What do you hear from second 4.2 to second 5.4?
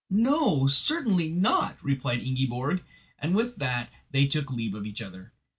took leave of each other.